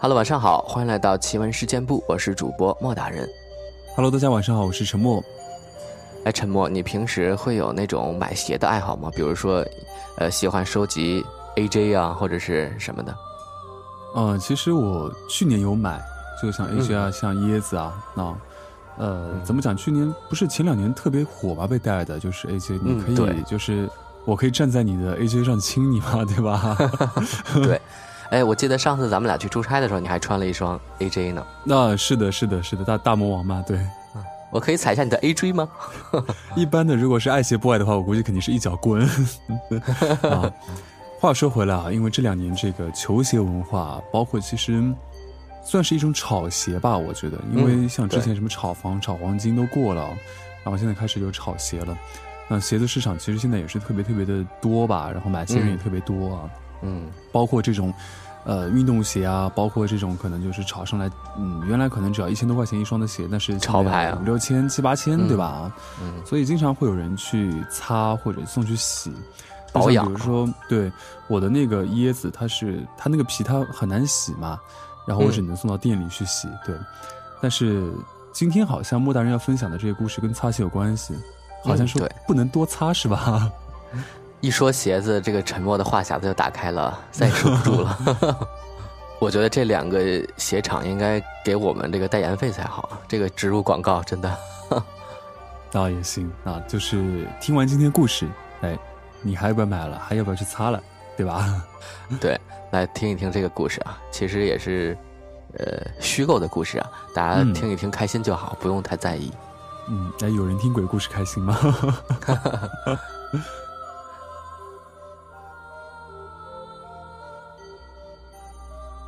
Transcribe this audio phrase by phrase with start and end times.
[0.00, 3.28] Hello，晚上好，欢迎来到奇闻事件部，我是主播莫大人。
[3.96, 5.20] Hello，大家晚上好，我是陈默。
[6.22, 9.10] 哎，陈默，你平时会有那种买鞋的爱好吗？
[9.16, 9.66] 比如说，
[10.18, 11.26] 呃，喜欢收集
[11.56, 13.12] AJ 啊，或者是什么的？
[14.14, 16.00] 呃，其实我去年有买，
[16.40, 18.36] 就像 AJ 啊，像椰子啊，那
[18.98, 19.76] 呃，怎么讲？
[19.76, 23.90] 去年不是前两年特别火吧，被带的就是 AJ，你可以、就是
[24.24, 26.76] 我可以站在你的 AJ 上亲你嘛，对吧？
[27.64, 27.80] 对，
[28.30, 31.46] 哎，我记得上次咱们俩去出差的时候，你还穿了一双 AJ 呢。
[31.64, 33.78] 那是的，是的，是的，大大魔王嘛，对。
[34.50, 35.68] 我可以踩一下你的 AJ 吗？
[36.56, 39.06] 一般的，如果是爱鞋不爱的话，我估计肯定是一脚滚。
[40.24, 40.50] 啊，
[41.20, 44.82] 话说回来啊，因为这两年这个球鞋文化，包括其实
[45.62, 50.02] 算是一种炒鞋吧，我觉得，因为嗯像之前什么炒房、炒黄金都过了，
[50.64, 51.94] 然后现在开始有炒鞋了。
[52.48, 57.92] 那鞋子市场其实现在也是特别特别的多吧，然后买鞋人也特别多啊，嗯，包括这种。
[58.48, 65.70] 呃，运动鞋啊，包括这种可能就是潮上来，嗯，原来可能只要一千多块钱一双的鞋，但是潮牌啊五六千、七八千，嗯对吧？
[66.02, 69.12] 嗯所以经常会有人去擦或者送去洗
[69.70, 70.90] 保养比如说，对
[71.26, 74.58] 我的那个椰子，它是它那个皮它很难洗嘛，
[75.06, 76.48] 然后我只能送到店里去洗。
[76.64, 76.74] 对，
[77.42, 77.92] 但是
[78.32, 81.12] 今天好像莫大人要分享的这些故事跟擦鞋有关系，
[81.62, 83.52] 好像说不能多擦是吧？
[84.40, 87.98] 一说鞋子，这个沉默的话匣子就打开了，再也收不住了。
[89.20, 90.00] 我觉得这两个
[90.36, 94.36] 鞋厂应该给我们这个代言费才好啊，这个植入广告真的。
[95.72, 98.28] 那也行啊，就是听完今天故事，
[98.60, 98.78] 哎，
[99.20, 99.98] 你还要不要买了？
[99.98, 100.80] 还要不要去擦了？
[101.16, 101.62] 对吧？
[102.20, 104.96] 对，来听一听这个故事啊，其实也是，
[105.58, 109.32] 呃，虚构的故事啊，大家嗯听一听开心就好，不用太在意。
[109.88, 111.58] 嗯，哎，有人听鬼故事开心吗？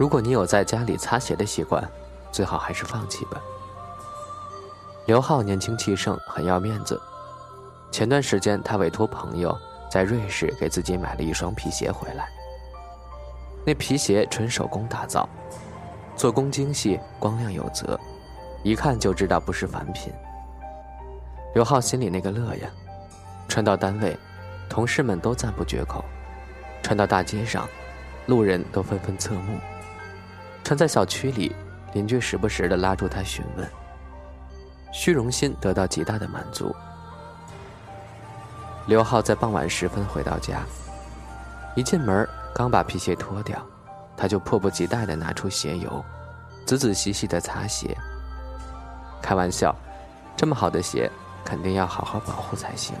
[0.00, 1.86] 如果你有在家里擦鞋的习惯，
[2.32, 3.38] 最好还是放弃吧。
[5.04, 6.98] 刘浩年轻气盛，很要面子。
[7.92, 9.54] 前段时间，他委托朋友
[9.90, 12.26] 在瑞士给自己买了一双皮鞋回来。
[13.62, 15.28] 那皮鞋纯手工打造，
[16.16, 18.00] 做工精细，光亮有泽，
[18.62, 20.10] 一看就知道不是凡品。
[21.54, 22.70] 刘浩心里那个乐呀，
[23.48, 24.16] 穿到单位，
[24.66, 26.02] 同事们都赞不绝口；
[26.82, 27.68] 穿到大街上，
[28.24, 29.58] 路人都纷纷侧目。
[30.62, 31.54] 穿在小区里，
[31.94, 33.68] 邻居时不时的拉住他询问。
[34.92, 36.74] 虚荣心得到极大的满足。
[38.86, 40.62] 刘浩在傍晚时分回到家，
[41.76, 43.64] 一进门刚把皮鞋脱掉，
[44.16, 46.04] 他就迫不及待地拿出鞋油，
[46.66, 47.96] 仔仔细细地擦鞋。
[49.22, 49.74] 开玩笑，
[50.36, 51.10] 这么好的鞋，
[51.44, 52.96] 肯定要好好保护才行。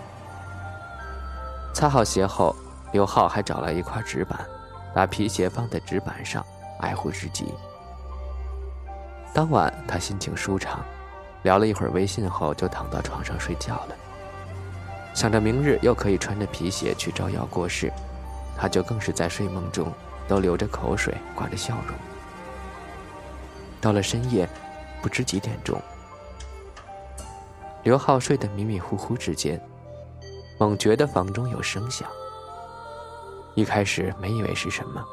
[1.74, 2.54] 擦好鞋后，
[2.92, 4.38] 刘浩还找来一块纸板，
[4.94, 6.44] 把皮鞋放在纸板上。
[6.80, 7.54] 爱护至极。
[9.32, 10.80] 当晚他心情舒畅，
[11.42, 13.96] 聊了一会儿微信后就躺到床上睡觉了。
[15.14, 17.92] 想着明日又可以穿着皮鞋去招摇过市，
[18.56, 19.92] 他就更是在睡梦中
[20.26, 21.96] 都流着口水，挂着笑容。
[23.80, 24.48] 到了深夜，
[25.00, 25.80] 不知几点钟，
[27.82, 29.60] 刘浩睡得迷迷糊糊之间，
[30.58, 32.08] 猛觉得房中有声响。
[33.54, 35.04] 一开始没以为是什么。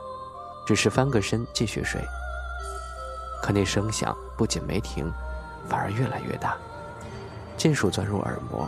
[0.67, 2.05] 只是翻个身继续睡，
[3.41, 5.09] 可那声响不仅没停，
[5.69, 6.57] 反而越来越大，
[7.55, 8.67] 尽数钻入耳膜，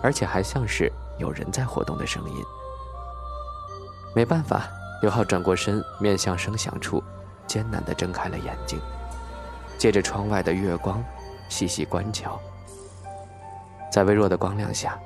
[0.00, 0.88] 而且还像是
[1.18, 2.44] 有人在活动的声音。
[4.14, 4.68] 没办法，
[5.02, 7.02] 刘浩转过身，面向声响处，
[7.44, 8.80] 艰难地睁开了眼睛，
[9.76, 11.02] 借着窗外的月光，
[11.48, 12.40] 细细观瞧。
[13.90, 14.96] 在微弱的光亮下，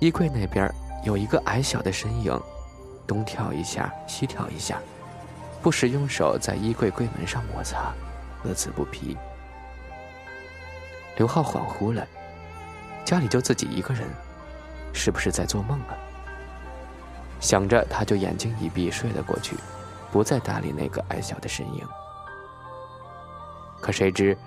[0.00, 2.40] 衣柜那边有一个矮小的身影，
[3.06, 4.80] 东跳一下，西跳一下。
[5.66, 7.92] 不时用手在衣柜柜门上摩擦，
[8.44, 9.16] 乐此不疲。
[11.16, 12.06] 刘浩恍惚了，
[13.04, 14.08] 家里就自己一个人，
[14.92, 15.98] 是不是在做梦啊？
[17.40, 19.56] 想着，他就眼睛一闭睡了过去，
[20.12, 21.84] 不再搭理那个矮小的身影。
[23.80, 24.38] 可谁知，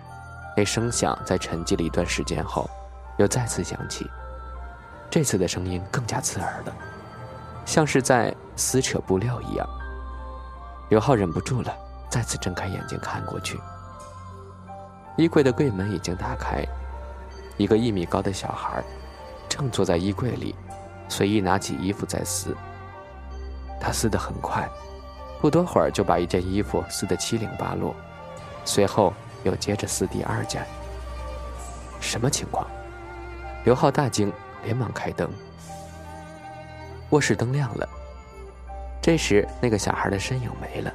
[0.56, 2.70] 那声响在沉寂了一段时间后，
[3.18, 4.10] 又再次响起，
[5.12, 6.74] 这次的声音更加刺耳了，
[7.66, 9.70] 像是在撕扯布料一样。
[10.90, 11.72] 刘浩忍不住了，
[12.10, 13.60] 再次睁开眼睛看过去。
[15.18, 16.66] 衣柜的柜门已经打开，
[17.58, 18.84] 一个一米高的小孩
[19.48, 20.56] 正坐在衣柜里，
[21.08, 22.56] 随意拿起衣服在撕。
[23.80, 24.68] 他撕得很快，
[25.40, 27.96] 不多会儿就把一件衣服撕得七零八落，
[28.66, 29.14] 随后
[29.44, 30.66] 又接着撕第二件。
[32.02, 32.66] 什么情况？
[33.64, 34.34] 刘浩大惊，
[34.64, 35.30] 连忙开灯。
[37.12, 37.88] 卧室灯亮了。
[39.10, 40.94] 这时，那个小孩的身影没了，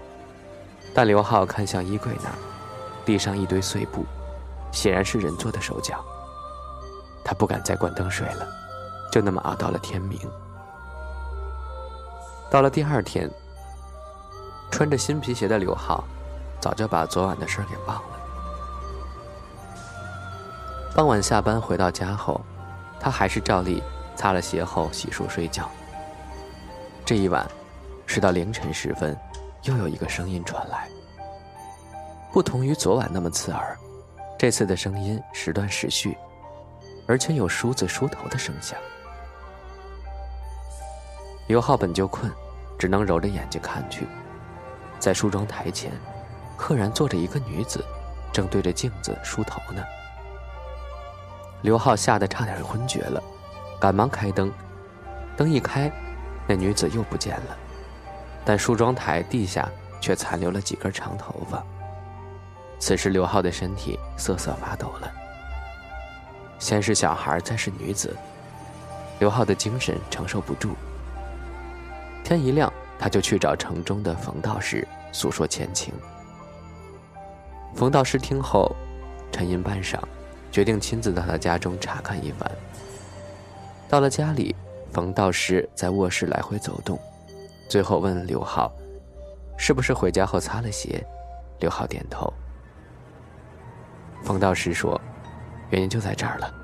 [0.94, 2.38] 但刘浩看向衣柜那儿，
[3.04, 4.06] 地上一堆碎布，
[4.70, 5.98] 显然是人做的手脚。
[7.24, 8.46] 他不敢再关灯睡了，
[9.10, 10.16] 就那么熬到了天明。
[12.48, 13.28] 到了第二天，
[14.70, 16.04] 穿着新皮鞋的刘浩，
[16.60, 18.20] 早就把昨晚的事给忘了。
[20.94, 22.40] 傍晚下班回到家后，
[23.00, 23.82] 他还是照例
[24.14, 25.68] 擦了鞋后洗漱睡觉。
[27.04, 27.44] 这一晚，
[28.14, 29.18] 直到凌晨时分，
[29.64, 30.88] 又有一个声音传来。
[32.32, 33.76] 不同于昨晚那么刺耳，
[34.38, 36.16] 这次的声音时断时续，
[37.08, 38.78] 而且有梳子梳头的声响。
[41.48, 42.30] 刘浩本就困，
[42.78, 44.06] 只能揉着眼睛看去，
[45.00, 45.90] 在梳妆台前，
[46.56, 47.84] 赫然坐着一个女子，
[48.32, 49.82] 正对着镜子梳头呢。
[51.62, 53.20] 刘浩吓得差点昏厥了，
[53.80, 54.52] 赶忙开灯，
[55.36, 55.90] 灯一开。
[56.46, 57.56] 那女子又不见了，
[58.44, 59.68] 但梳妆台地下
[60.00, 61.62] 却残留了几根长头发。
[62.78, 65.10] 此时刘浩的身体瑟瑟发抖了。
[66.58, 68.14] 先是小孩，再是女子，
[69.18, 70.74] 刘浩的精神承受不住。
[72.22, 75.94] 天一亮，他就去找城中的冯道士诉说前情。
[77.74, 78.74] 冯道士听后，
[79.32, 79.98] 沉吟半晌，
[80.52, 82.50] 决定亲自到他家中查看一番。
[83.88, 84.54] 到了家里。
[84.92, 86.96] 冯道士在卧室来回走动，
[87.74, 88.72] 最后问刘浩
[89.58, 91.04] ：“是不是回家后擦了鞋？”
[91.58, 92.32] 刘浩点头。
[94.22, 95.00] 冯道士说
[95.70, 96.54] ：“原因就在这儿了，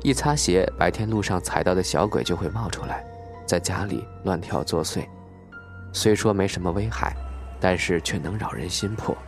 [0.00, 3.04] 一擦鞋，白天路上踩到的小鬼就会冒出来，
[3.46, 5.04] 在家里乱跳作祟。
[5.92, 7.16] 虽说没什么危害，
[7.58, 9.18] 但是却能扰人心魄。”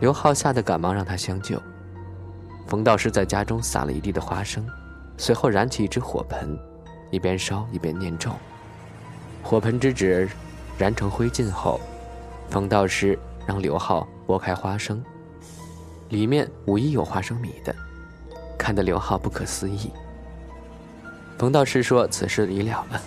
[0.00, 1.58] 刘浩吓得赶忙让他相救。
[2.66, 4.68] 冯道士在家中撒了一地的花生，
[5.16, 6.58] 随后燃起一只火盆。
[7.10, 8.30] 一边烧一边念咒，
[9.42, 10.28] 火盆之纸
[10.78, 11.80] 燃成灰烬后，
[12.48, 15.04] 冯道士让刘浩拨开花生，
[16.08, 17.74] 里面无疑有花生米的，
[18.56, 19.90] 看得刘浩不可思议。
[21.38, 23.00] 冯道士说：“此事已了了，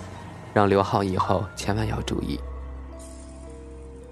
[0.54, 2.40] 让刘浩以后千万要注意。”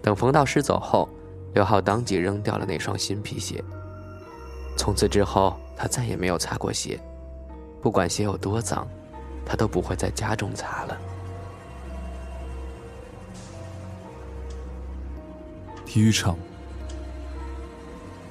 [0.01, 1.07] 等冯道士走后，
[1.53, 3.63] 刘浩当即扔掉了那双新皮鞋。
[4.77, 6.99] 从此之后，他再也没有擦过鞋，
[7.81, 8.87] 不管鞋有多脏。
[9.45, 10.97] 他都不会在家中擦了。
[15.93, 16.35] 体育场，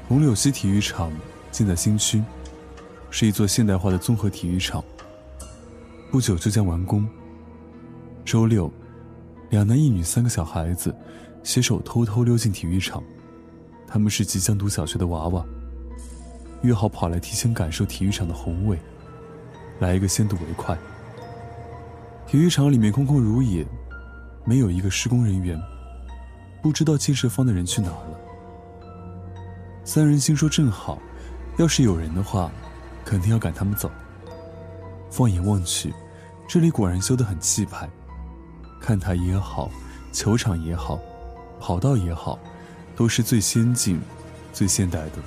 [0.09, 1.12] 红柳溪体育场
[1.53, 2.20] 建在新区，
[3.09, 4.82] 是一座现代化的综合体育场。
[6.11, 7.09] 不久就将完工。
[8.25, 8.69] 周六，
[9.50, 10.93] 两男一女三个小孩子
[11.44, 13.00] 携手偷偷溜进体育场，
[13.87, 15.47] 他们是即将读小学的娃娃，
[16.62, 18.76] 约好跑来提前感受体育场的宏伟，
[19.79, 20.76] 来一个先睹为快。
[22.26, 23.64] 体育场里面空空如也，
[24.44, 25.56] 没有一个施工人员。
[26.62, 28.19] 不知道建设方的人去哪儿了。
[29.85, 30.99] 三人心说正好，
[31.59, 32.50] 要是有人的话，
[33.05, 33.91] 肯定要赶他们走。
[35.11, 35.93] 放眼望去，
[36.49, 37.91] 这里果然修得很气派，
[38.81, 39.70] 看台也好，
[40.12, 40.99] 球场也好，
[41.59, 42.38] 跑道也好，
[42.94, 44.00] 都是最先进、
[44.53, 45.19] 最现代的。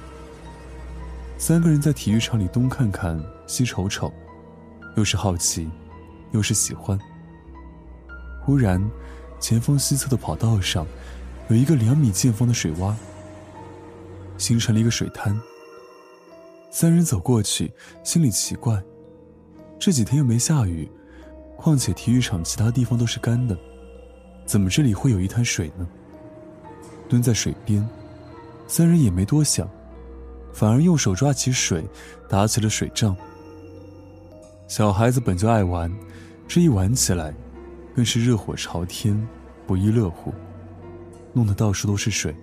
[1.38, 4.12] 三个人在体育场里东看看西瞅瞅，
[4.96, 5.70] 又是好奇。
[6.32, 7.00] 又是喜欢。
[8.44, 8.84] 忽然，
[9.40, 10.86] 前方西侧的跑道上，
[11.48, 12.94] 有一个两米见方的水洼，
[14.38, 15.40] 形成了一个水滩。
[16.72, 17.72] 三人走过去，
[18.04, 18.82] 心里奇怪：
[19.80, 20.90] 这几天又没下雨，
[21.56, 23.58] 况且体育场其他地方都是干的，
[24.46, 25.88] 怎么这里会有一滩水呢？
[27.08, 27.88] 蹲在水边，
[28.68, 29.70] 三人也没多想，
[30.52, 31.86] 反而用手抓起水，
[32.28, 33.16] 打起了水仗。
[34.68, 35.94] 小孩子本就爱玩。
[36.48, 37.34] 这一玩起来，
[37.96, 39.28] 更是热火朝天，
[39.66, 40.32] 不亦乐乎，
[41.36, 42.36] 弄得到处都是水。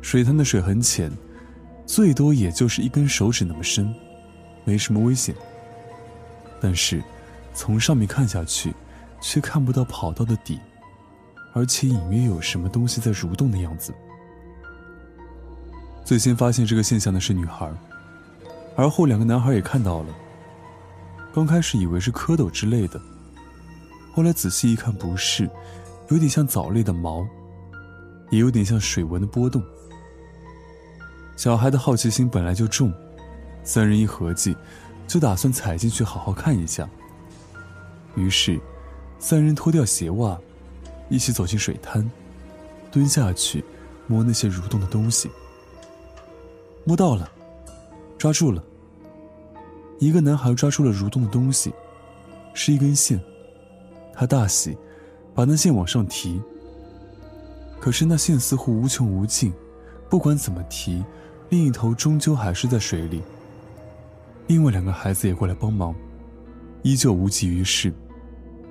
[0.00, 1.12] 水滩的水很浅，
[1.86, 3.94] 最多也就是一根手指那么深，
[4.64, 5.32] 没什么危险。
[6.60, 7.00] 但是，
[7.54, 8.74] 从上面看下去，
[9.20, 10.58] 却看不到跑道的底，
[11.52, 13.94] 而且隐约有什么东西在蠕动的样子。
[16.04, 17.72] 最先发现这个现象的是女孩，
[18.76, 20.14] 而后两个男孩也看到了。
[21.32, 23.00] 刚开始以为是蝌蚪之类的，
[24.12, 25.48] 后来仔细一看，不是，
[26.08, 27.26] 有点像藻类的毛，
[28.32, 29.62] 也有点像水纹的波动。
[31.36, 32.90] 小孩的好奇心本来就重，
[33.62, 34.56] 三人一合计，
[35.06, 36.88] 就打算踩进去好好看一下。
[38.16, 38.58] 于是，
[39.18, 40.38] 三人脱掉鞋袜，
[41.10, 42.10] 一起走进水滩，
[42.90, 43.62] 蹲下去
[44.06, 45.30] 摸那些蠕动的东西。
[46.84, 47.30] 摸到了，
[48.16, 48.64] 抓住了。
[49.98, 51.70] 一个男孩抓住了蠕动的东西，
[52.54, 53.20] 是一根线。
[54.14, 54.76] 他大喜，
[55.34, 56.40] 把那线往上提。
[57.82, 59.52] 可是那线似乎无穷无尽，
[60.08, 61.04] 不管怎么提，
[61.48, 63.20] 另一头终究还是在水里。
[64.46, 65.92] 另外两个孩子也过来帮忙，
[66.82, 67.92] 依旧无济于事，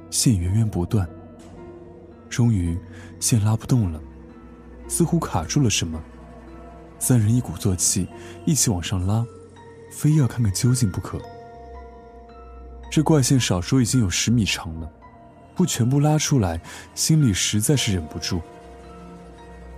[0.10, 1.06] 线源源不断。
[2.30, 2.78] 终于，
[3.20, 4.00] 线拉不动了，
[4.88, 6.02] 似乎卡住了什么。
[6.98, 8.08] 三人一鼓作气，
[8.46, 9.26] 一起往上拉，
[9.92, 11.20] 非要看看究竟不可。
[12.90, 14.90] 这怪线少说已经有十米长了，
[15.54, 16.62] 不全部拉出来，
[16.96, 18.42] 心里实在是忍不住。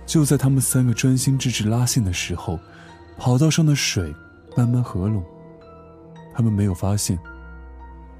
[0.06, 2.58] 就在他们三个专心致志拉线的时候，
[3.16, 4.14] 跑道上的水
[4.56, 5.24] 慢慢合拢。
[6.34, 7.18] 他们没有发现，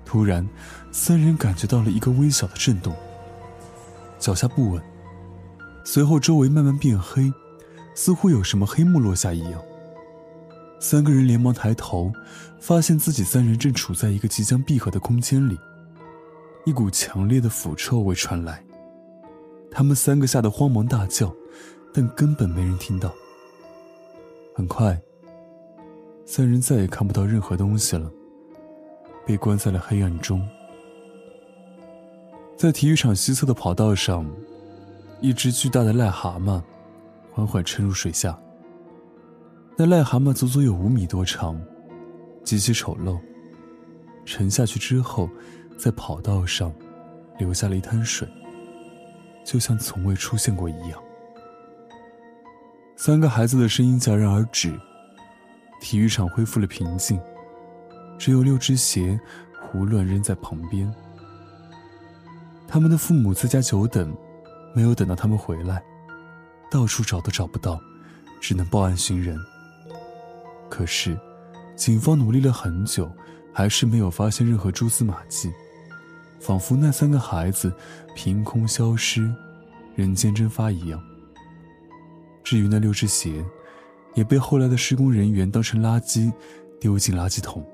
[0.05, 0.49] 突然，
[0.93, 2.95] 三人感觉到了一个微小的震动，
[4.19, 4.83] 脚下不稳。
[5.85, 7.33] 随后，周围慢慢变黑，
[7.95, 9.61] 似乎有什么黑幕落下一样。
[10.81, 12.13] 三个人连忙抬头，
[12.61, 15.59] 发现自己三人正处在一个即将闭合的空间里，
[16.65, 18.63] 一股强烈的腐臭味传来。
[19.71, 21.35] 他们三个吓得慌忙大叫，
[21.97, 23.15] 但根本没人听到。
[24.53, 25.01] 很快，
[26.27, 28.11] 三人再也看不到任何东西了，
[29.25, 30.47] 被关在了黑暗中。
[32.57, 34.29] 在体育场西侧的跑道上，
[35.21, 36.61] 一只巨大的癞蛤蟆
[37.31, 38.37] 缓缓沉入水下。
[39.77, 41.61] 那癞蛤蟆足足有五米多长，
[42.43, 43.21] 极其丑陋。
[44.25, 45.29] 沉下去之后，
[45.77, 46.75] 在跑道上
[47.39, 48.27] 留下了一滩水，
[49.45, 51.04] 就像从未出现过一样。
[52.97, 54.73] 三个孩子的声音戛然而止，
[55.81, 57.21] 体育场恢复了平静，
[58.19, 59.19] 只有六只鞋
[59.61, 60.93] 胡乱扔在旁边。
[62.69, 64.17] 他们的父母在家久等，
[64.75, 65.83] 没有等到他们回来，
[66.71, 67.81] 到处找都找不到，
[68.41, 69.37] 只能报案寻人。
[70.71, 71.19] 可是，
[71.75, 73.11] 警方努力了很久，
[73.53, 75.53] 还是没有发现任何蛛丝马迹，
[76.41, 77.75] 仿佛那三个孩子
[78.15, 79.31] 凭空消失，
[79.97, 81.03] 人间蒸发一样。
[82.45, 83.45] 至于那六只鞋，
[84.15, 86.33] 也被后来的施工人员当成垃圾
[86.79, 87.67] 丢进垃圾桶。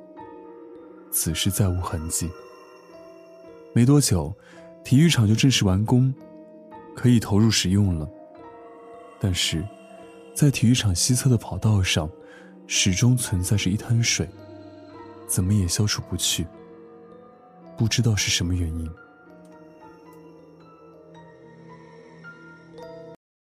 [1.10, 2.30] 此事再无痕迹。
[3.74, 4.34] 没多久，
[4.82, 6.14] 体育场就正式完工，
[6.96, 8.08] 可以投入使用了。
[9.20, 9.62] 但是，
[10.34, 12.08] 在体育场西侧的跑道上。
[12.72, 14.28] 始终存在着一滩水，
[15.26, 16.46] 怎么也消除不去。
[17.76, 18.88] 不知道是什么原因。